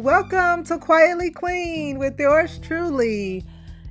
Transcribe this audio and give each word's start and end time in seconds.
Welcome 0.00 0.64
to 0.64 0.78
Quietly 0.78 1.30
Queen 1.30 1.98
with 1.98 2.18
yours 2.18 2.58
truly. 2.60 3.44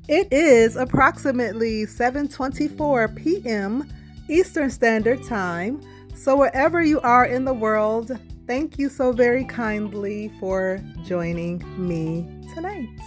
It 0.07 0.28
is 0.33 0.75
approximately 0.75 1.85
7:24 1.85 3.15
p.m. 3.15 3.87
Eastern 4.28 4.71
Standard 4.71 5.24
Time. 5.24 5.79
So 6.15 6.35
wherever 6.35 6.81
you 6.81 6.99
are 7.01 7.25
in 7.25 7.46
the 7.46 7.53
world, 7.53 8.17
thank 8.47 8.79
you 8.79 8.89
so 8.89 9.11
very 9.11 9.46
kindly 9.46 10.31
for 10.39 10.81
joining 11.06 11.63
me 11.78 12.28
tonight 12.55 12.99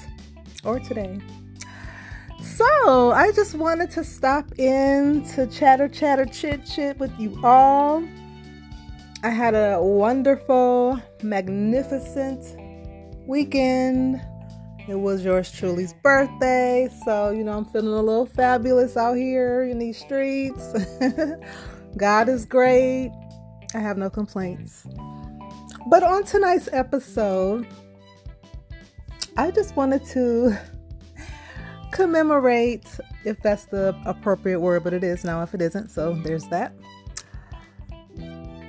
or 0.63 0.79
today. 0.79 1.19
So, 2.41 3.11
I 3.11 3.33
just 3.35 3.57
wanted 3.57 3.91
to 3.93 4.05
stop 4.05 4.61
in 4.61 5.25
to 5.35 5.49
chatter 5.49 5.89
chatter 5.89 6.27
chit 6.27 6.65
chit 6.65 7.01
with 7.01 7.11
you 7.19 7.37
all. 7.43 8.05
I 9.25 9.31
had 9.31 9.57
a 9.57 9.83
wonderful, 9.83 11.01
magnificent 11.25 12.62
weekend. 13.27 14.21
It 14.89 14.97
was 14.97 15.25
yours 15.25 15.51
truly's 15.51 15.95
birthday, 15.95 16.89
so 17.05 17.31
you 17.31 17.45
know 17.45 17.57
I'm 17.57 17.65
feeling 17.67 17.95
a 17.95 18.03
little 18.03 18.27
fabulous 18.27 18.97
out 18.97 19.15
here 19.15 19.63
in 19.63 19.79
these 19.79 19.99
streets. 19.99 20.75
God 21.97 22.29
is 22.29 22.45
great. 22.45 23.13
I 23.75 23.79
have 23.79 23.97
no 23.97 24.11
complaints. 24.11 24.87
But 25.89 26.03
on 26.03 26.25
tonight's 26.25 26.69
episode, 26.73 27.67
I 29.37 29.51
just 29.51 29.77
wanted 29.77 30.05
to 30.07 30.57
commemorate, 31.93 32.87
if 33.25 33.41
that's 33.41 33.67
the 33.67 33.97
appropriate 34.05 34.61
word, 34.61 34.85
but 34.85 34.93
it 34.93 35.05
is 35.05 35.25
now 35.25 35.43
if 35.43 35.55
it 35.55 35.63
isn't, 35.63 35.91
so 35.91 36.15
there's 36.23 36.47
that 36.49 36.73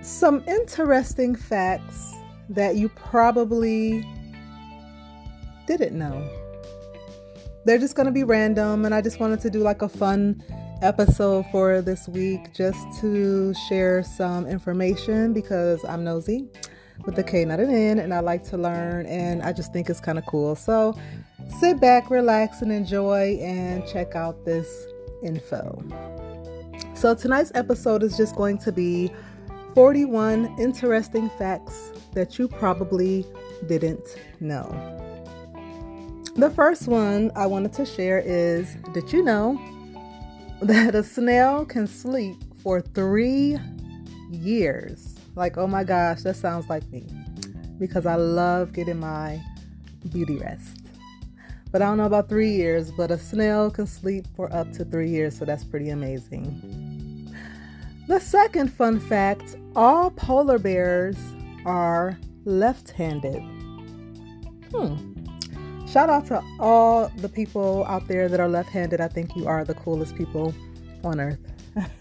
some 0.03 0.43
interesting 0.47 1.33
facts 1.33 2.13
that 2.49 2.75
you 2.75 2.89
probably 2.89 4.05
didn't 5.67 5.97
know. 5.97 6.27
They're 7.65 7.79
just 7.79 7.95
going 7.95 8.07
to 8.07 8.11
be 8.11 8.23
random, 8.23 8.85
and 8.85 8.93
I 8.93 9.01
just 9.01 9.19
wanted 9.19 9.39
to 9.41 9.49
do 9.49 9.59
like 9.59 9.81
a 9.81 9.89
fun 9.89 10.43
episode 10.81 11.45
for 11.51 11.81
this 11.81 12.09
week 12.09 12.53
just 12.53 12.85
to 12.99 13.53
share 13.69 14.03
some 14.03 14.45
information 14.45 15.31
because 15.31 15.83
I'm 15.85 16.03
nosy 16.03 16.49
with 17.05 17.15
the 17.15 17.23
K, 17.23 17.45
not 17.45 17.59
an 17.59 17.69
N, 17.69 17.99
and 17.99 18.13
I 18.13 18.19
like 18.19 18.43
to 18.45 18.57
learn, 18.57 19.05
and 19.05 19.41
I 19.41 19.53
just 19.53 19.71
think 19.71 19.89
it's 19.89 20.01
kind 20.01 20.17
of 20.17 20.25
cool. 20.25 20.55
So 20.55 20.93
sit 21.59 21.79
back, 21.79 22.09
relax, 22.09 22.61
and 22.61 22.71
enjoy, 22.71 23.39
and 23.41 23.87
check 23.87 24.15
out 24.15 24.43
this 24.45 24.85
info. 25.23 25.83
So 26.95 27.15
tonight's 27.15 27.51
episode 27.55 28.03
is 28.03 28.17
just 28.17 28.35
going 28.35 28.57
to 28.59 28.71
be 28.71 29.11
41 29.73 30.55
interesting 30.59 31.29
facts 31.31 31.91
that 32.13 32.37
you 32.37 32.47
probably 32.47 33.25
didn't 33.67 34.17
know. 34.39 35.12
The 36.35 36.49
first 36.49 36.87
one 36.87 37.31
I 37.35 37.45
wanted 37.45 37.73
to 37.73 37.85
share 37.85 38.17
is 38.19 38.75
Did 38.91 39.13
you 39.13 39.21
know 39.21 39.61
that 40.61 40.95
a 40.95 41.03
snail 41.03 41.63
can 41.63 41.85
sleep 41.85 42.37
for 42.63 42.81
three 42.81 43.59
years? 44.31 45.13
Like, 45.35 45.59
oh 45.59 45.67
my 45.67 45.83
gosh, 45.83 46.21
that 46.23 46.35
sounds 46.35 46.67
like 46.69 46.89
me 46.91 47.05
because 47.77 48.07
I 48.07 48.15
love 48.15 48.73
getting 48.73 48.99
my 48.99 49.39
beauty 50.11 50.37
rest. 50.37 50.79
But 51.71 51.83
I 51.83 51.85
don't 51.85 51.97
know 51.97 52.05
about 52.05 52.29
three 52.29 52.51
years, 52.51 52.91
but 52.91 53.11
a 53.11 53.17
snail 53.19 53.69
can 53.69 53.85
sleep 53.85 54.25
for 54.35 54.51
up 54.51 54.71
to 54.73 54.85
three 54.85 55.09
years, 55.09 55.37
so 55.37 55.45
that's 55.45 55.63
pretty 55.63 55.89
amazing. 55.89 57.31
The 58.07 58.19
second 58.19 58.73
fun 58.73 58.99
fact 58.99 59.55
all 59.75 60.09
polar 60.09 60.57
bears 60.57 61.17
are 61.63 62.17
left 62.43 62.89
handed. 62.91 63.41
Hmm. 64.71 65.12
Shout 65.93 66.09
out 66.09 66.25
to 66.27 66.43
all 66.59 67.09
the 67.17 67.29
people 67.29 67.85
out 67.85 68.07
there 68.07 68.27
that 68.27 68.39
are 68.39 68.49
left 68.49 68.69
handed. 68.69 68.99
I 68.99 69.07
think 69.07 69.35
you 69.35 69.45
are 69.45 69.63
the 69.63 69.75
coolest 69.75 70.15
people 70.15 70.51
on 71.03 71.19
earth. 71.19 71.37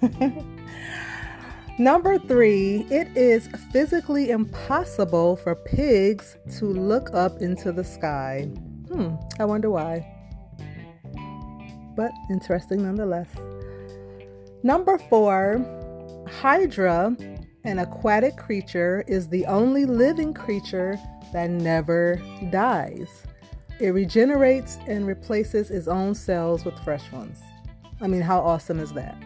Number 1.79 2.19
three, 2.19 2.87
it 2.91 3.15
is 3.15 3.49
physically 3.71 4.31
impossible 4.31 5.37
for 5.37 5.55
pigs 5.55 6.39
to 6.57 6.65
look 6.65 7.11
up 7.13 7.43
into 7.43 7.71
the 7.71 7.85
sky. 7.85 8.45
Hmm, 8.91 9.17
I 9.39 9.45
wonder 9.45 9.69
why. 9.69 10.11
But 11.95 12.13
interesting 12.31 12.85
nonetheless. 12.85 13.29
Number 14.63 14.97
four, 15.11 15.61
Hydra, 16.41 17.15
an 17.65 17.79
aquatic 17.79 18.39
creature, 18.39 19.05
is 19.07 19.29
the 19.29 19.45
only 19.45 19.85
living 19.85 20.33
creature 20.33 20.99
that 21.35 21.51
never 21.51 22.19
dies. 22.51 23.27
It 23.83 23.91
regenerates 23.91 24.79
and 24.87 25.09
replaces 25.09 25.73
its 25.73 25.89
own 25.89 26.15
cells 26.15 26.65
with 26.65 26.79
fresh 26.85 27.11
ones. 27.11 27.41
I 28.01 28.07
mean, 28.07 28.23
how 28.23 28.39
awesome 28.39 28.79
is 28.79 28.93
that? 28.93 29.21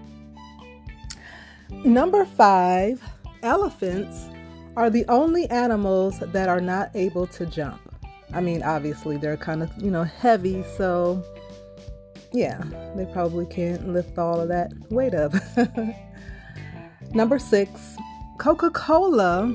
Number 1.85 2.25
five, 2.25 3.03
elephants 3.43 4.31
are 4.75 4.89
the 4.89 5.05
only 5.09 5.47
animals 5.51 6.21
that 6.21 6.49
are 6.49 6.63
not 6.63 6.91
able 6.95 7.27
to 7.27 7.45
jump. 7.45 7.83
I 8.33 8.41
mean, 8.41 8.63
obviously, 8.63 9.19
they're 9.19 9.37
kind 9.37 9.63
of, 9.63 9.71
you 9.77 9.91
know, 9.91 10.05
heavy, 10.05 10.65
so 10.79 11.23
yeah, 12.33 12.63
they 12.97 13.05
probably 13.13 13.45
can't 13.45 13.93
lift 13.93 14.17
all 14.17 14.41
of 14.41 14.49
that 14.49 14.73
weight 14.89 15.13
up. 15.13 15.35
Number 17.15 17.39
six, 17.39 17.95
Coca 18.39 18.71
Cola, 18.71 19.55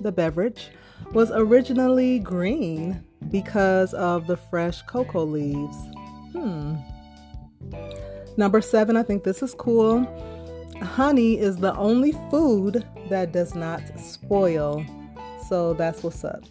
the 0.00 0.10
beverage, 0.10 0.70
was 1.12 1.30
originally 1.32 2.18
green 2.18 3.04
because 3.30 3.94
of 3.94 4.26
the 4.26 4.36
fresh 4.36 4.82
cocoa 4.82 5.24
leaves. 5.24 5.76
Hmm. 6.32 6.76
Number 8.36 8.60
seven, 8.60 8.96
I 8.96 9.02
think 9.02 9.24
this 9.24 9.42
is 9.42 9.54
cool. 9.54 10.06
Honey 10.82 11.38
is 11.38 11.56
the 11.56 11.74
only 11.76 12.12
food 12.30 12.86
that 13.08 13.32
does 13.32 13.54
not 13.54 13.80
spoil. 13.98 14.84
So 15.48 15.74
that's 15.74 16.02
what's 16.02 16.24
up. 16.24 16.44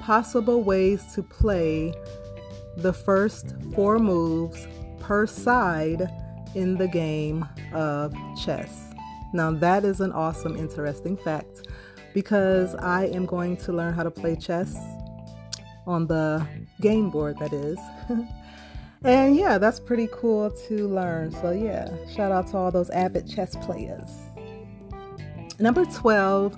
possible 0.00 0.62
ways 0.62 1.14
to 1.14 1.22
play 1.22 1.94
the 2.78 2.92
first 2.92 3.54
four 3.74 3.98
moves 3.98 4.66
per 5.00 5.26
side 5.26 6.08
in 6.54 6.76
the 6.76 6.88
game 6.88 7.46
of 7.72 8.14
chess. 8.42 8.92
Now, 9.32 9.50
that 9.52 9.84
is 9.84 10.00
an 10.00 10.12
awesome, 10.12 10.56
interesting 10.56 11.16
fact 11.16 11.68
because 12.14 12.74
I 12.76 13.06
am 13.06 13.26
going 13.26 13.56
to 13.58 13.72
learn 13.72 13.92
how 13.92 14.02
to 14.02 14.10
play 14.10 14.36
chess 14.36 14.74
on 15.86 16.06
the 16.06 16.46
game 16.80 17.10
board, 17.10 17.38
that 17.38 17.52
is. 17.52 17.78
And 19.04 19.36
yeah, 19.36 19.58
that's 19.58 19.78
pretty 19.78 20.08
cool 20.12 20.50
to 20.68 20.88
learn. 20.88 21.32
So 21.32 21.50
yeah, 21.50 21.88
shout 22.14 22.32
out 22.32 22.48
to 22.48 22.56
all 22.56 22.70
those 22.70 22.90
avid 22.90 23.28
chess 23.28 23.56
players. 23.56 24.10
Number 25.60 25.84
12, 25.84 26.56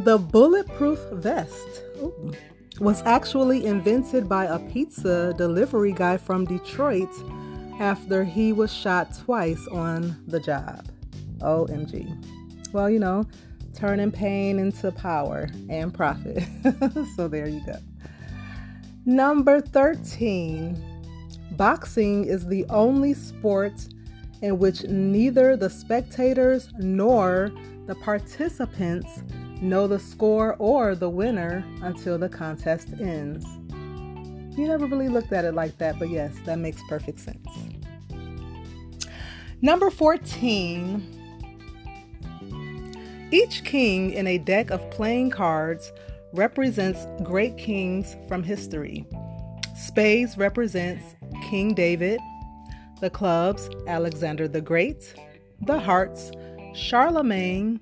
The 0.00 0.18
bulletproof 0.18 0.98
vest 1.12 1.82
ooh, 1.98 2.32
was 2.80 3.02
actually 3.02 3.66
invented 3.66 4.28
by 4.28 4.46
a 4.46 4.58
pizza 4.70 5.34
delivery 5.36 5.92
guy 5.92 6.16
from 6.16 6.44
Detroit 6.46 7.10
after 7.78 8.24
he 8.24 8.52
was 8.52 8.72
shot 8.72 9.16
twice 9.18 9.66
on 9.68 10.16
the 10.26 10.40
job. 10.40 10.86
OMG. 11.40 12.72
Well, 12.72 12.88
you 12.88 12.98
know, 12.98 13.26
turning 13.74 14.10
pain 14.10 14.58
into 14.58 14.92
power 14.92 15.48
and 15.68 15.92
profit. 15.92 16.42
so 17.16 17.28
there 17.28 17.48
you 17.48 17.60
go. 17.66 17.76
Number 19.04 19.60
13. 19.60 20.91
Boxing 21.56 22.24
is 22.24 22.46
the 22.46 22.64
only 22.70 23.14
sport 23.14 23.74
in 24.40 24.58
which 24.58 24.84
neither 24.84 25.56
the 25.56 25.68
spectators 25.68 26.70
nor 26.78 27.52
the 27.86 27.94
participants 27.96 29.22
know 29.60 29.86
the 29.86 29.98
score 29.98 30.56
or 30.58 30.94
the 30.94 31.08
winner 31.08 31.64
until 31.82 32.18
the 32.18 32.28
contest 32.28 32.88
ends. 33.00 33.46
You 34.56 34.66
never 34.66 34.86
really 34.86 35.08
looked 35.08 35.32
at 35.32 35.44
it 35.44 35.54
like 35.54 35.76
that, 35.78 35.98
but 35.98 36.08
yes, 36.10 36.34
that 36.44 36.58
makes 36.58 36.80
perfect 36.88 37.20
sense. 37.20 37.46
Number 39.60 39.90
14. 39.90 41.20
Each 43.30 43.62
king 43.64 44.10
in 44.12 44.26
a 44.26 44.38
deck 44.38 44.70
of 44.70 44.90
playing 44.90 45.30
cards 45.30 45.92
represents 46.32 47.06
great 47.22 47.56
kings 47.56 48.16
from 48.26 48.42
history. 48.42 49.06
Spades 49.76 50.36
represents 50.36 51.14
King 51.50 51.74
David, 51.74 52.20
the 53.00 53.10
clubs 53.10 53.68
Alexander 53.86 54.48
the 54.48 54.60
Great, 54.60 55.14
the 55.60 55.78
hearts 55.78 56.30
Charlemagne, 56.74 57.78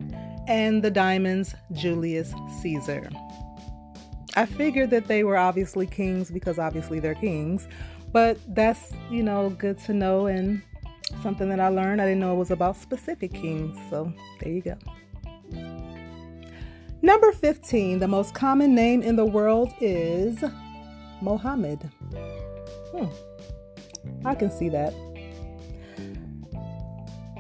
and 0.49 0.83
the 0.83 0.91
diamonds 0.91 1.55
Julius 1.73 2.35
Caesar. 2.61 3.09
I 4.37 4.47
figured 4.47 4.91
that 4.91 5.07
they 5.07 5.25
were 5.25 5.37
obviously 5.37 5.87
kings 5.87 6.31
because 6.31 6.59
obviously 6.59 7.01
they're 7.01 7.15
kings, 7.15 7.69
but 8.12 8.39
that's, 8.55 8.93
you 9.11 9.23
know, 9.23 9.51
good 9.51 9.79
to 9.81 9.93
know 9.93 10.27
and 10.27 10.62
something 11.23 11.49
that 11.49 11.61
I 11.61 11.69
learned. 11.69 12.01
I 12.01 12.07
didn't 12.07 12.21
know 12.21 12.35
it 12.35 12.39
was 12.39 12.51
about 12.51 12.77
specific 12.77 13.33
kings, 13.33 13.77
so 13.91 14.12
there 14.41 14.53
you 14.53 14.62
go. 14.62 14.77
Number 17.03 17.33
15, 17.33 17.99
the 17.99 18.09
most 18.09 18.35
common 18.35 18.75
name 18.75 19.03
in 19.03 19.17
the 19.17 19.25
world 19.25 19.73
is 19.81 20.43
Mohammed. 21.21 21.91
Hmm. 22.95 23.30
I 24.25 24.35
can 24.35 24.50
see 24.50 24.69
that. 24.70 24.94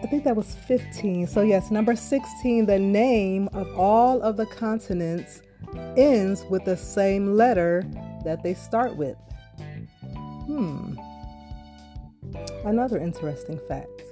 I 0.02 0.06
think 0.06 0.24
that 0.24 0.34
was 0.34 0.54
15. 0.54 1.26
So, 1.26 1.42
yes, 1.42 1.70
number 1.70 1.94
16, 1.94 2.66
the 2.66 2.78
name 2.78 3.48
of 3.52 3.68
all 3.78 4.22
of 4.22 4.36
the 4.36 4.46
continents 4.46 5.42
ends 5.96 6.44
with 6.48 6.64
the 6.64 6.76
same 6.76 7.36
letter 7.36 7.84
that 8.24 8.42
they 8.42 8.54
start 8.54 8.96
with. 8.96 9.16
Hmm. 10.46 10.94
Another 12.64 12.98
interesting 12.98 13.60
fact. 13.68 14.02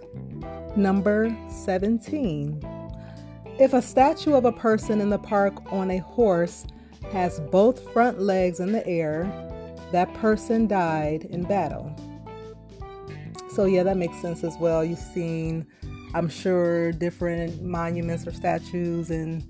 Number 0.76 1.34
17. 1.50 2.60
If 3.58 3.72
a 3.72 3.82
statue 3.82 4.34
of 4.34 4.44
a 4.44 4.52
person 4.52 5.00
in 5.00 5.10
the 5.10 5.18
park 5.18 5.72
on 5.72 5.90
a 5.90 5.98
horse 5.98 6.66
has 7.12 7.40
both 7.50 7.92
front 7.92 8.20
legs 8.20 8.60
in 8.60 8.72
the 8.72 8.86
air, 8.86 9.24
that 9.90 10.12
person 10.14 10.66
died 10.66 11.24
in 11.24 11.42
battle. 11.44 11.94
So, 13.58 13.64
yeah, 13.64 13.82
that 13.82 13.96
makes 13.96 14.16
sense 14.20 14.44
as 14.44 14.56
well. 14.56 14.84
You've 14.84 15.00
seen, 15.00 15.66
I'm 16.14 16.28
sure, 16.28 16.92
different 16.92 17.60
monuments 17.60 18.24
or 18.24 18.32
statues, 18.32 19.10
and 19.10 19.44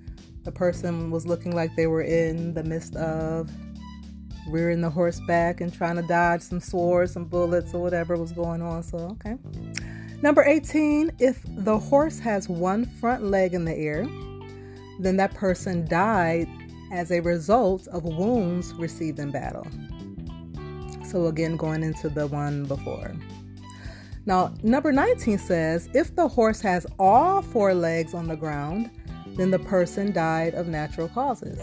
the 0.45 0.51
person 0.51 1.11
was 1.11 1.27
looking 1.27 1.55
like 1.55 1.77
they 1.77 1.89
were 1.89 2.01
in 2.01 2.55
the 2.55 2.65
midst 2.65 2.97
of 2.97 3.51
rearing 4.49 4.81
the 4.81 4.89
horse 4.89 5.21
back 5.27 5.61
and 5.61 5.71
trying 5.71 5.97
to 5.97 6.03
dodge 6.09 6.41
some 6.41 6.59
swords, 6.59 7.13
some 7.13 7.27
bullets, 7.27 7.75
or 7.75 7.83
whatever 7.83 8.17
was 8.17 8.33
going 8.33 8.63
on. 8.63 8.83
So, 8.83 8.97
okay. 8.97 9.37
Number 10.23 10.43
18, 10.43 11.13
if 11.19 11.43
the 11.47 11.79
horse 11.79 12.19
has 12.19 12.49
one 12.49 12.87
front 12.87 13.25
leg 13.25 13.53
in 13.53 13.67
the 13.67 13.77
air, 13.77 14.07
then 15.01 15.19
that 15.19 15.35
person 15.35 15.87
died 15.87 16.49
as 16.93 17.11
a 17.11 17.21
result 17.21 17.87
of 17.89 18.05
wounds 18.05 18.73
received 18.73 19.19
in 19.19 19.31
battle. 19.33 19.67
So, 21.05 21.27
again, 21.27 21.59
going 21.59 21.83
into 21.83 22.09
the 22.09 22.27
one 22.27 22.65
before. 22.65 23.15
Now, 24.29 24.53
number 24.63 24.93
19 24.93 25.39
says 25.39 25.89
if 25.95 26.15
the 26.15 26.29
horse 26.29 26.61
has 26.61 26.87
all 26.99 27.41
four 27.41 27.73
legs 27.73 28.13
on 28.13 28.29
the 28.29 28.37
ground, 28.37 28.91
then 29.39 29.51
the 29.51 29.59
person 29.59 30.13
died 30.13 30.53
of 30.53 30.69
natural 30.69 31.09
causes. 31.09 31.59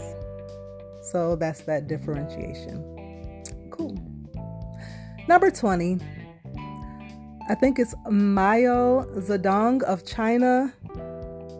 So, 1.00 1.36
that's 1.36 1.60
that 1.60 1.86
differentiation. 1.86 3.44
Cool. 3.70 3.96
Number 5.28 5.48
20. 5.48 6.00
I 7.48 7.54
think 7.54 7.78
it's 7.78 7.94
Mao 8.10 9.04
Zedong 9.14 9.84
of 9.84 10.04
China 10.04 10.74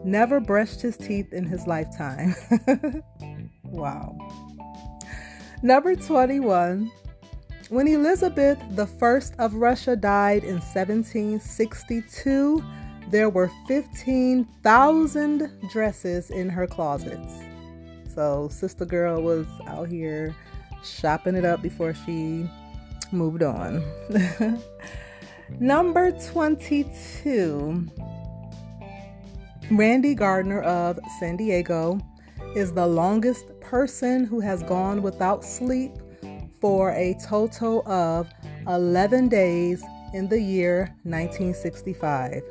never 0.05 0.41
brushed 0.41 0.81
his 0.81 0.97
teeth 0.97 1.33
in 1.33 1.47
his 1.47 1.69
lifetime. 1.69 2.35
wow. 3.63 4.19
Number 5.63 5.95
21. 5.95 6.91
When 7.69 7.89
Elizabeth 7.89 8.59
I 8.79 8.87
of 9.43 9.55
Russia 9.55 9.97
died 9.97 10.45
in 10.45 10.61
1762, 10.61 12.63
there 13.11 13.29
were 13.29 13.51
15,000 13.67 15.51
dresses 15.73 16.31
in 16.31 16.49
her 16.49 16.69
closets. 16.69 17.35
So, 18.15 18.49
Sister 18.53 18.85
Girl 18.85 19.21
was 19.21 19.49
out 19.67 19.89
here 19.89 20.33
shopping 20.85 21.35
it 21.35 21.45
up 21.45 21.61
before 21.61 21.93
she 21.93 22.49
moved 23.11 23.43
on. 23.43 23.83
Number 25.59 26.13
22. 26.13 27.89
Randy 29.73 30.15
Gardner 30.15 30.63
of 30.63 31.01
San 31.19 31.37
Diego 31.37 31.99
is 32.55 32.73
the 32.73 32.87
longest 32.87 33.45
person 33.61 34.25
who 34.25 34.39
has 34.39 34.63
gone 34.63 35.03
without 35.03 35.45
sleep 35.45 35.91
for 36.61 36.91
a 36.93 37.17
total 37.25 37.87
of 37.89 38.29
11 38.67 39.29
days 39.29 39.83
in 40.13 40.29
the 40.29 40.41
year 40.41 40.95
1965. 41.05 42.43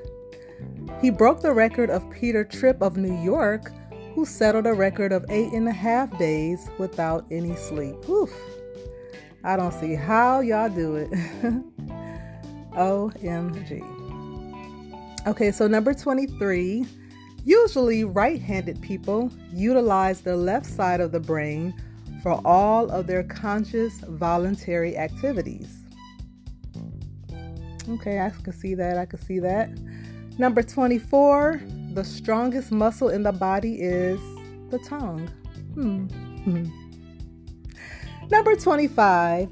He 1.02 1.10
broke 1.10 1.42
the 1.42 1.52
record 1.52 1.90
of 1.90 2.10
Peter 2.12 2.44
Tripp 2.44 2.82
of 2.82 2.98
New 2.98 3.16
York, 3.24 3.72
who 4.14 4.26
settled 4.26 4.66
a 4.68 4.74
record 4.74 5.12
of 5.12 5.26
eight 5.30 5.52
and 5.54 5.68
a 5.68 5.74
half 5.74 6.18
days 6.18 6.70
without 6.78 7.26
any 7.32 7.56
sleep. 7.56 8.08
Oof. 8.08 8.34
I 9.44 9.58
don't 9.58 9.74
see 9.74 9.94
how 9.94 10.40
y'all 10.40 10.70
do 10.70 10.96
it. 10.96 11.12
OMG. 12.72 13.82
Okay, 15.28 15.52
so 15.52 15.68
number 15.68 15.94
23. 15.94 16.86
Usually, 17.44 18.04
right 18.04 18.42
handed 18.42 18.82
people 18.82 19.32
utilize 19.54 20.22
the 20.22 20.36
left 20.36 20.66
side 20.66 21.00
of 21.00 21.12
the 21.12 21.20
brain 21.20 21.74
for 22.26 22.42
all 22.44 22.90
of 22.90 23.06
their 23.06 23.22
conscious 23.22 24.00
voluntary 24.00 24.98
activities. 24.98 25.84
Okay, 27.88 28.20
I 28.20 28.32
can 28.32 28.52
see 28.52 28.74
that. 28.74 28.98
I 28.98 29.06
can 29.06 29.20
see 29.20 29.38
that. 29.38 29.70
Number 30.40 30.64
24, 30.64 31.62
the 31.94 32.04
strongest 32.04 32.72
muscle 32.72 33.10
in 33.10 33.22
the 33.22 33.32
body 33.32 33.76
is 33.76 34.20
the 34.72 34.80
tongue. 34.80 35.28
Hmm. 35.76 36.08
Number 38.32 38.56
25, 38.56 39.48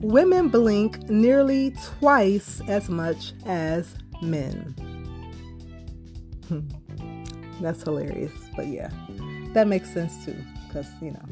women 0.00 0.50
blink 0.50 1.08
nearly 1.08 1.74
twice 1.98 2.60
as 2.68 2.90
much 2.90 3.32
as 3.46 3.96
men. 4.20 4.74
That's 7.62 7.82
hilarious, 7.82 8.32
but 8.54 8.66
yeah, 8.66 8.90
that 9.54 9.66
makes 9.66 9.90
sense 9.94 10.26
too, 10.26 10.36
because 10.72 10.90
you 11.00 11.10
know. 11.10 11.22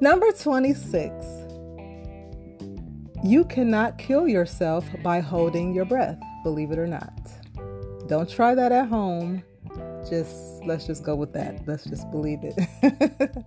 Number 0.00 0.30
26. 0.32 1.12
You 3.24 3.44
cannot 3.44 3.98
kill 3.98 4.28
yourself 4.28 4.86
by 5.02 5.20
holding 5.20 5.74
your 5.74 5.84
breath, 5.84 6.18
believe 6.44 6.70
it 6.70 6.78
or 6.78 6.86
not. 6.86 7.12
Don't 8.06 8.30
try 8.30 8.54
that 8.54 8.72
at 8.72 8.88
home. 8.88 9.42
Just 10.08 10.64
let's 10.64 10.86
just 10.86 11.02
go 11.02 11.14
with 11.14 11.32
that. 11.32 11.66
Let's 11.66 11.84
just 11.84 12.10
believe 12.10 12.38
it. 12.42 13.44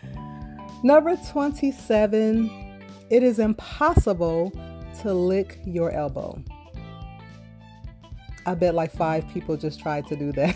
Number 0.84 1.16
27. 1.30 2.50
It 3.08 3.22
is 3.22 3.38
impossible 3.38 4.52
to 5.00 5.14
lick 5.14 5.60
your 5.64 5.90
elbow. 5.90 6.42
I 8.44 8.54
bet 8.54 8.74
like 8.74 8.92
five 8.92 9.26
people 9.28 9.56
just 9.56 9.80
tried 9.80 10.06
to 10.08 10.16
do 10.16 10.30
that. 10.32 10.54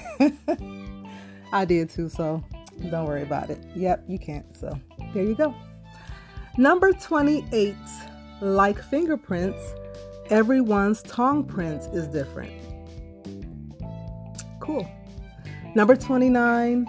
I 1.52 1.64
did 1.64 1.90
too, 1.90 2.08
so 2.08 2.44
don't 2.88 3.06
worry 3.06 3.22
about 3.22 3.50
it. 3.50 3.58
Yep, 3.74 4.04
you 4.08 4.18
can't. 4.18 4.56
So 4.56 4.72
there 5.12 5.24
you 5.24 5.34
go. 5.34 5.54
Number 6.56 6.92
28. 6.92 7.74
Like 8.40 8.82
fingerprints, 8.82 9.62
everyone's 10.30 11.02
tongue 11.02 11.44
print 11.44 11.82
is 11.92 12.06
different. 12.06 12.52
Cool. 14.60 14.88
Number 15.74 15.94
29. 15.94 16.86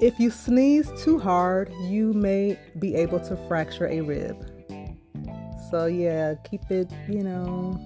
If 0.00 0.18
you 0.18 0.30
sneeze 0.30 0.90
too 1.02 1.18
hard, 1.18 1.72
you 1.82 2.12
may 2.14 2.58
be 2.78 2.94
able 2.94 3.20
to 3.20 3.36
fracture 3.48 3.86
a 3.86 4.00
rib. 4.00 4.50
So, 5.70 5.86
yeah, 5.86 6.34
keep 6.44 6.70
it, 6.70 6.90
you 7.08 7.22
know, 7.22 7.78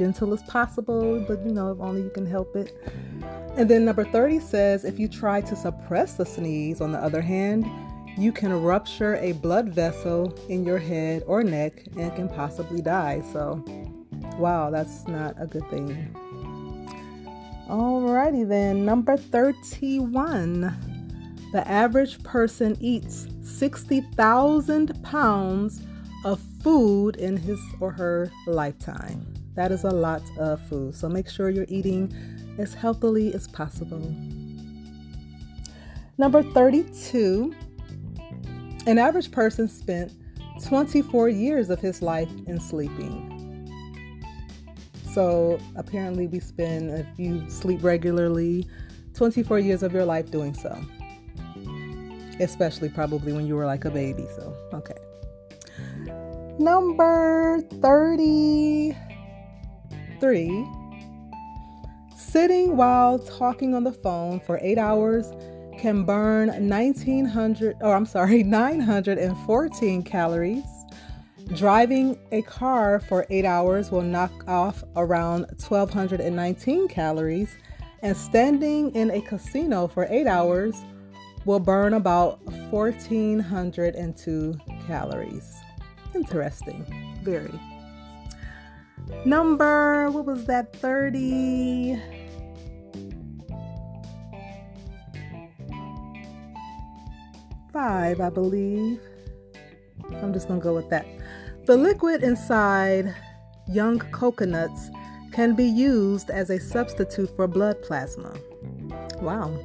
gentle 0.00 0.32
as 0.32 0.42
possible, 0.44 1.22
but 1.28 1.44
you 1.44 1.52
know, 1.52 1.70
if 1.72 1.78
only 1.78 2.00
you 2.00 2.08
can 2.08 2.24
help 2.24 2.56
it. 2.56 2.72
And 3.58 3.68
then 3.68 3.84
number 3.84 4.02
30 4.02 4.40
says 4.40 4.86
if 4.86 4.98
you 4.98 5.06
try 5.08 5.42
to 5.42 5.54
suppress 5.54 6.14
the 6.14 6.24
sneeze, 6.24 6.80
on 6.80 6.90
the 6.90 6.98
other 6.98 7.20
hand, 7.20 7.66
you 8.16 8.32
can 8.32 8.50
rupture 8.62 9.16
a 9.16 9.32
blood 9.32 9.68
vessel 9.68 10.34
in 10.48 10.64
your 10.64 10.78
head 10.78 11.22
or 11.26 11.42
neck 11.42 11.84
and 11.98 12.16
can 12.16 12.30
possibly 12.30 12.80
die. 12.80 13.22
So, 13.30 13.62
wow, 14.38 14.70
that's 14.70 15.06
not 15.06 15.34
a 15.38 15.46
good 15.46 15.68
thing. 15.68 15.88
Alrighty 17.68 18.48
then, 18.48 18.86
number 18.86 19.18
31. 19.18 20.74
The 21.52 21.68
average 21.68 22.22
person 22.22 22.74
eats 22.80 23.28
60,000 23.42 25.02
pounds 25.02 25.82
of 26.24 26.40
food 26.62 27.16
in 27.16 27.36
his 27.36 27.60
or 27.80 27.90
her 27.90 28.30
lifetime. 28.46 29.29
That 29.60 29.72
is 29.72 29.84
a 29.84 29.90
lot 29.90 30.22
of 30.38 30.58
food. 30.68 30.94
So 30.94 31.06
make 31.06 31.28
sure 31.28 31.50
you're 31.50 31.66
eating 31.68 32.10
as 32.56 32.72
healthily 32.72 33.34
as 33.34 33.46
possible. 33.46 34.00
Number 36.16 36.42
32 36.42 37.54
an 38.86 38.96
average 38.96 39.30
person 39.30 39.68
spent 39.68 40.12
24 40.64 41.28
years 41.28 41.68
of 41.68 41.78
his 41.78 42.00
life 42.00 42.30
in 42.46 42.58
sleeping. 42.58 43.68
So 45.12 45.60
apparently, 45.76 46.26
we 46.26 46.40
spend, 46.40 46.90
if 46.92 47.06
you 47.18 47.44
sleep 47.50 47.82
regularly, 47.82 48.66
24 49.12 49.58
years 49.58 49.82
of 49.82 49.92
your 49.92 50.06
life 50.06 50.30
doing 50.30 50.54
so. 50.54 50.74
Especially 52.40 52.88
probably 52.88 53.34
when 53.34 53.46
you 53.46 53.56
were 53.56 53.66
like 53.66 53.84
a 53.84 53.90
baby. 53.90 54.26
So, 54.36 54.56
okay. 54.72 54.96
Number 56.58 57.60
33 60.20 60.66
Sitting 62.16 62.76
while 62.76 63.18
talking 63.18 63.74
on 63.74 63.82
the 63.82 63.92
phone 63.92 64.38
for 64.38 64.58
eight 64.62 64.78
hours 64.78 65.32
can 65.78 66.04
burn 66.04 66.48
1900 66.68 67.76
oh 67.80 67.90
I'm 67.90 68.06
sorry 68.06 68.42
914 68.44 70.02
calories. 70.02 70.64
Driving 71.56 72.16
a 72.30 72.42
car 72.42 73.00
for 73.00 73.26
8 73.30 73.44
hours 73.44 73.90
will 73.90 74.02
knock 74.02 74.30
off 74.46 74.84
around 74.94 75.46
1219 75.66 76.86
calories 76.86 77.56
and 78.02 78.16
standing 78.16 78.94
in 78.94 79.10
a 79.10 79.20
casino 79.20 79.88
for 79.88 80.06
8 80.08 80.28
hours 80.28 80.76
will 81.44 81.58
burn 81.58 81.94
about 81.94 82.40
1402 82.70 84.58
calories. 84.86 85.56
Interesting. 86.14 86.84
Very. 87.24 87.69
Number 89.24 90.10
what 90.10 90.26
was 90.26 90.44
that 90.46 90.74
30 90.76 92.00
five, 97.72 98.20
I 98.20 98.30
believe. 98.30 99.00
I'm 100.22 100.32
just 100.32 100.48
gonna 100.48 100.60
go 100.60 100.74
with 100.74 100.90
that. 100.90 101.06
The 101.66 101.76
liquid 101.76 102.22
inside 102.22 103.14
young 103.68 103.98
coconuts 103.98 104.90
can 105.32 105.54
be 105.54 105.64
used 105.64 106.30
as 106.30 106.50
a 106.50 106.58
substitute 106.58 107.34
for 107.36 107.46
blood 107.46 107.80
plasma. 107.82 108.34
Wow. 109.20 109.58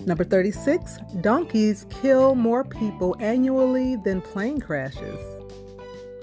Number 0.00 0.24
36, 0.24 0.98
donkeys 1.20 1.86
kill 1.88 2.34
more 2.34 2.64
people 2.64 3.16
annually 3.20 3.96
than 3.96 4.20
plane 4.20 4.60
crashes. 4.60 5.33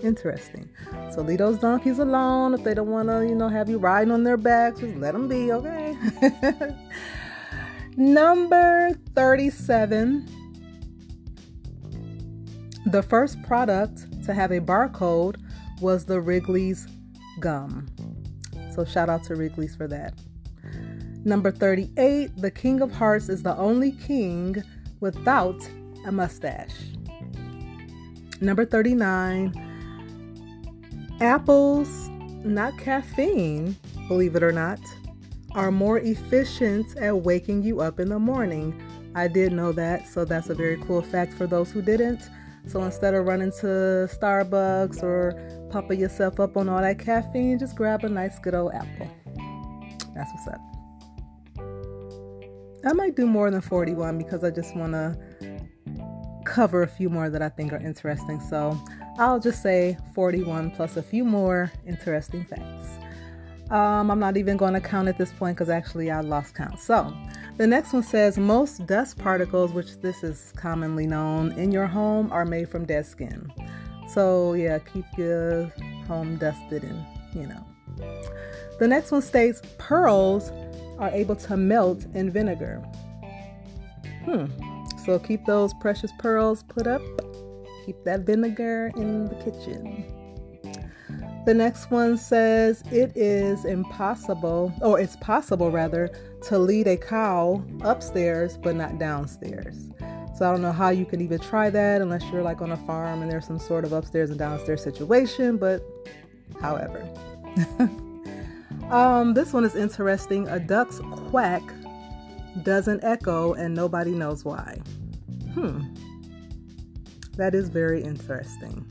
Interesting. 0.04 0.70
So 1.12 1.22
leave 1.22 1.38
those 1.40 1.60
donkeys 1.60 2.00
alone 2.00 2.54
if 2.54 2.64
they 2.64 2.74
don't 2.74 2.90
want 2.90 3.10
to, 3.10 3.26
you 3.28 3.36
know, 3.36 3.50
have 3.50 3.70
you 3.70 3.78
riding 3.78 4.12
on 4.12 4.24
their 4.24 4.38
backs. 4.38 4.80
Just 4.80 4.96
let 4.98 5.14
them 5.14 5.28
be, 5.28 5.52
okay? 5.52 5.96
Number 7.98 8.98
37, 9.16 10.26
the 12.86 13.04
first 13.04 13.42
product 13.44 14.24
to 14.26 14.34
have 14.34 14.52
a 14.52 14.60
barcode 14.60 15.36
was 15.82 16.06
the 16.06 16.20
Wrigley's 16.20 16.88
gum. 17.40 17.88
So 18.74 18.86
shout 18.86 19.10
out 19.10 19.24
to 19.26 19.36
Wrigley's 19.36 19.76
for 19.76 19.88
that. 19.88 20.14
Number 21.24 21.52
38, 21.52 22.36
the 22.38 22.50
King 22.50 22.82
of 22.82 22.92
Hearts 22.92 23.30
is 23.30 23.44
the 23.44 23.56
only 23.58 23.92
king 23.92 24.64
without 25.02 25.62
a 26.06 26.12
mustache. 26.12 26.74
Number 28.40 28.66
39, 28.66 29.71
apples, 31.22 32.10
not 32.44 32.78
caffeine, 32.78 33.76
believe 34.08 34.36
it 34.36 34.44
or 34.44 34.52
not, 34.52 34.80
are 35.52 35.72
more 35.72 36.00
efficient 36.00 36.98
at 36.98 37.16
waking 37.16 37.62
you 37.64 37.80
up 37.80 38.00
in 38.00 38.10
the 38.10 38.20
morning. 38.20 38.82
I 39.14 39.28
did 39.28 39.54
know 39.54 39.72
that, 39.74 40.08
so 40.08 40.26
that's 40.26 40.50
a 40.50 40.56
very 40.56 40.78
cool 40.78 41.02
fact 41.02 41.34
for 41.34 41.46
those 41.46 41.72
who 41.72 41.82
didn't. 41.82 42.30
So 42.66 42.82
instead 42.84 43.14
of 43.14 43.26
running 43.26 43.52
to 43.60 44.08
Starbucks 44.12 45.04
or 45.04 45.68
pumping 45.70 46.00
yourself 46.00 46.40
up 46.40 46.58
on 46.58 46.70
all 46.70 46.82
that 46.82 47.00
caffeine, 47.00 47.60
just 47.60 47.76
grab 47.76 48.04
a 48.04 48.10
nice 48.10 48.40
good 48.40 48.56
old 48.56 48.74
apple. 48.74 49.10
That's 50.16 50.32
what's 50.34 50.48
up. 50.48 50.62
I 52.84 52.94
might 52.94 53.16
do 53.16 53.28
more 53.28 53.52
than 53.52 53.62
41 53.62 54.18
because 54.18 54.44
I 54.44 54.50
just 54.50 54.76
want 54.76 54.94
to 54.94 55.16
cover 56.46 56.82
a 56.84 56.88
few 56.88 57.10
more 57.10 57.30
that 57.30 57.42
I 57.42 57.50
think 57.50 57.74
are 57.74 57.78
interesting. 57.78 58.40
So 58.40 58.80
I'll 59.22 59.40
just 59.40 59.62
say 59.62 60.00
41 60.16 60.72
plus 60.72 60.98
a 60.98 61.04
few 61.04 61.24
more 61.24 61.72
interesting 61.86 62.44
facts. 62.44 62.98
Um, 63.70 64.10
I'm 64.10 64.20
not 64.20 64.36
even 64.36 64.58
going 64.58 64.74
to 64.74 64.82
count 64.82 65.08
at 65.08 65.20
this 65.20 65.32
point 65.32 65.56
because 65.56 65.70
actually 65.70 66.10
I 66.10 66.22
lost 66.22 66.56
count. 66.56 66.80
So 66.80 67.16
the 67.58 67.68
next 67.68 67.94
one 67.94 68.02
says 68.02 68.40
most 68.40 68.88
dust 68.88 69.20
particles, 69.20 69.74
which 69.74 69.98
this 69.98 70.24
is 70.24 70.52
commonly 70.56 71.06
known 71.06 71.52
in 71.52 71.72
your 71.72 71.86
home, 71.86 72.32
are 72.32 72.46
made 72.46 72.68
from 72.68 72.84
dead 72.84 73.06
skin. 73.06 73.54
So 74.12 74.54
yeah, 74.54 74.80
keep 74.80 75.06
your 75.16 75.66
home 76.08 76.38
dusted 76.38 76.84
and 76.84 77.06
you 77.36 77.46
know. 77.46 77.64
The 78.80 78.88
next 78.88 79.12
one 79.12 79.22
states 79.22 79.62
pearls 79.78 80.52
are 80.98 81.12
able 81.12 81.36
to 81.36 81.58
melt 81.58 82.08
in 82.16 82.32
vinegar. 82.32 82.80
Hmm. 84.26 84.48
So 85.06 85.20
keep 85.20 85.46
those 85.46 85.76
precious 85.76 86.12
pearls 86.18 86.64
put 86.64 86.88
up. 86.88 87.04
Keep 87.86 88.04
that 88.06 88.22
vinegar 88.22 88.92
in 88.96 89.26
the 89.26 89.36
kitchen. 89.36 90.06
The 91.46 91.54
next 91.56 91.90
one 91.90 92.18
says 92.18 92.84
it 92.92 93.12
is 93.16 93.66
impossible, 93.66 94.72
or 94.82 95.00
it's 95.00 95.16
possible 95.18 95.72
rather, 95.72 96.10
to 96.44 96.60
lead 96.60 96.88
a 96.88 96.98
cow 96.98 97.64
upstairs 97.82 98.58
but 98.58 98.76
not 98.76 99.00
downstairs. 99.00 99.90
So 100.38 100.48
I 100.48 100.52
don't 100.52 100.62
know 100.62 100.72
how 100.72 100.90
you 100.90 101.06
can 101.06 101.20
even 101.20 101.40
try 101.40 101.72
that 101.72 102.02
unless 102.02 102.24
you're 102.32 102.44
like 102.44 102.62
on 102.62 102.72
a 102.72 102.78
farm 102.86 103.24
and 103.24 103.32
there's 103.32 103.46
some 103.46 103.60
sort 103.60 103.86
of 103.86 103.94
upstairs 103.94 104.30
and 104.30 104.38
downstairs 104.38 104.84
situation, 104.84 105.58
but 105.58 105.84
however. 106.60 107.08
um, 108.92 109.34
this 109.34 109.52
one 109.52 109.66
is 109.66 109.76
interesting. 109.76 110.48
A 110.48 110.60
duck's 110.60 111.00
quack 111.30 111.64
doesn't 112.64 113.04
echo 113.04 113.54
and 113.54 113.74
nobody 113.74 114.12
knows 114.12 114.46
why. 114.46 114.80
Hmm. 115.54 115.82
That 117.38 117.56
is 117.56 117.70
very 117.70 118.04
interesting. 118.04 118.86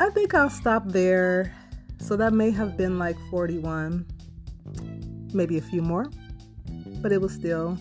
I 0.00 0.10
think 0.10 0.34
I'll 0.34 0.50
stop 0.50 0.88
there. 0.88 1.54
So 1.98 2.16
that 2.16 2.32
may 2.32 2.50
have 2.50 2.76
been 2.76 2.98
like 2.98 3.16
41, 3.30 4.04
maybe 5.32 5.56
a 5.56 5.62
few 5.62 5.80
more, 5.80 6.06
but 7.00 7.12
it 7.12 7.20
was 7.20 7.32
still 7.32 7.78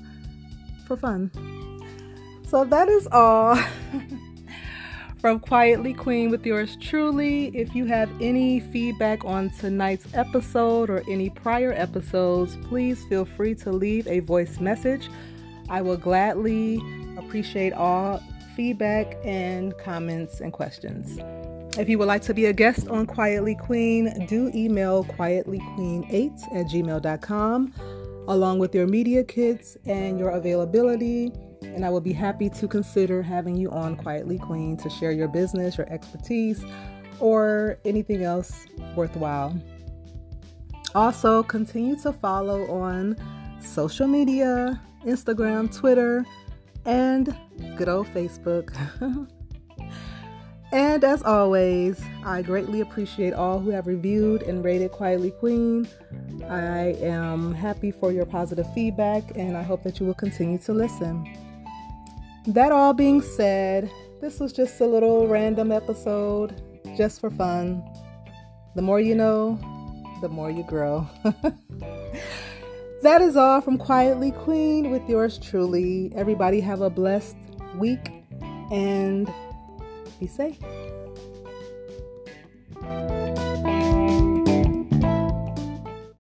for 0.88 0.96
fun. 0.96 1.30
So 2.48 2.64
that 2.64 2.88
is 2.88 3.08
all 3.12 3.58
from 5.20 5.40
Quietly 5.40 5.94
Queen 5.94 6.30
with 6.30 6.46
yours 6.46 6.78
truly. 6.80 7.48
If 7.48 7.76
you 7.76 7.86
have 7.86 8.10
any 8.22 8.60
feedback 8.60 9.26
on 9.26 9.50
tonight's 9.50 10.06
episode 10.14 10.90
or 10.90 11.04
any 11.10 11.30
prior 11.30 11.74
episodes, 11.74 12.58
please 12.64 13.04
feel 13.06 13.26
free 13.26 13.56
to 13.56 13.72
leave 13.72 14.08
a 14.08 14.20
voice 14.20 14.60
message. 14.60 15.10
I 15.68 15.82
will 15.82 15.98
gladly 15.98 16.82
appreciate 17.18 17.74
all 17.74 18.22
feedback 18.56 19.18
and 19.24 19.78
comments 19.78 20.42
and 20.42 20.54
questions. 20.54 21.20
If 21.78 21.90
you 21.90 21.98
would 21.98 22.08
like 22.08 22.22
to 22.24 22.34
be 22.34 22.46
a 22.46 22.54
guest 22.54 22.88
on 22.88 23.08
Quietly 23.08 23.56
Queen, 23.56 24.28
do 24.28 24.52
email 24.54 25.04
quietlyqueen8 25.06 26.56
at 26.56 26.68
gmail.com 26.68 27.74
along 28.28 28.60
with 28.60 28.74
your 28.74 28.88
media 28.88 29.24
kits 29.24 29.76
and 29.86 30.18
your 30.18 30.30
availability. 30.30 31.32
And 31.62 31.84
I 31.86 31.90
will 31.90 32.02
be 32.02 32.14
happy 32.14 32.50
to 32.52 32.68
consider 32.68 33.22
having 33.22 33.56
you 33.56 33.70
on 33.72 33.96
Quietly 33.96 34.38
Queen 34.38 34.78
to 34.78 34.90
share 34.90 35.12
your 35.12 35.28
business, 35.28 35.78
your 35.78 35.92
expertise, 35.92 36.64
or 37.20 37.80
anything 37.86 38.24
else 38.24 38.66
worthwhile. 38.96 39.60
Also, 40.94 41.42
continue 41.44 42.00
to 42.02 42.14
follow 42.14 42.70
on 42.70 43.18
social 43.60 44.08
media 44.08 44.80
Instagram, 45.06 45.76
Twitter, 45.76 46.26
and 46.86 47.36
good 47.76 47.90
old 47.90 48.08
Facebook. 48.08 48.76
and 50.72 51.04
as 51.04 51.24
always, 51.24 52.02
I 52.26 52.42
greatly 52.42 52.82
appreciate 52.82 53.34
all 53.34 53.60
who 53.60 53.70
have 53.70 53.88
reviewed 53.88 54.44
and 54.44 54.64
rated 54.64 54.92
Quietly 54.92 55.32
Queen. 55.32 55.88
I 56.50 56.96
am 57.00 57.54
happy 57.54 57.92
for 57.92 58.12
your 58.12 58.26
positive 58.26 58.72
feedback 58.74 59.24
and 59.36 59.56
I 59.56 59.64
hope 59.64 59.84
that 59.84 60.00
you 60.00 60.06
will 60.06 60.14
continue 60.14 60.58
to 60.60 60.74
listen. 60.74 61.38
That 62.48 62.72
all 62.72 62.94
being 62.94 63.22
said, 63.22 63.90
this 64.20 64.40
was 64.40 64.52
just 64.52 64.82
a 64.82 64.86
little 64.86 65.28
random 65.28 65.72
episode 65.72 66.62
just 66.98 67.22
for 67.22 67.30
fun. 67.30 67.84
The 68.76 68.82
more 68.82 69.00
you 69.00 69.16
know, 69.16 69.60
the 70.22 70.30
more 70.30 70.50
you 70.50 70.64
grow. 70.64 71.08
that 73.04 73.22
is 73.22 73.36
all 73.36 73.60
from 73.60 73.78
Quietly 73.78 74.32
Queen 74.32 74.90
with 74.90 75.08
yours 75.10 75.38
truly. 75.38 76.10
Everybody 76.16 76.62
have 76.62 76.80
a 76.80 76.90
blessed 76.90 77.36
week 77.76 78.12
and 78.72 79.30
be 80.22 80.28
safe. 80.28 80.58